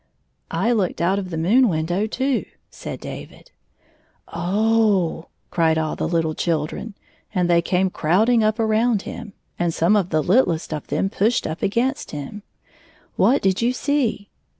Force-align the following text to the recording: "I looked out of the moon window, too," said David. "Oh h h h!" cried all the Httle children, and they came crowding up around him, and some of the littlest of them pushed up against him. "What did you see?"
"I 0.49 0.71
looked 0.71 0.99
out 0.99 1.19
of 1.19 1.29
the 1.29 1.37
moon 1.37 1.69
window, 1.69 2.07
too," 2.07 2.45
said 2.71 2.99
David. 2.99 3.51
"Oh 4.29 5.09
h 5.11 5.19
h 5.19 5.25
h!" 5.25 5.27
cried 5.51 5.77
all 5.77 5.95
the 5.95 6.07
Httle 6.07 6.35
children, 6.35 6.95
and 7.35 7.47
they 7.47 7.61
came 7.61 7.91
crowding 7.91 8.43
up 8.43 8.59
around 8.59 9.03
him, 9.03 9.33
and 9.59 9.71
some 9.71 9.95
of 9.95 10.09
the 10.09 10.23
littlest 10.23 10.73
of 10.73 10.87
them 10.87 11.11
pushed 11.11 11.45
up 11.45 11.61
against 11.61 12.09
him. 12.09 12.41
"What 13.15 13.43
did 13.43 13.61
you 13.61 13.73
see?" 13.73 14.31